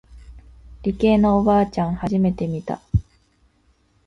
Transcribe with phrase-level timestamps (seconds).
[0.81, 2.81] 理系のおばあちゃん初めて見た。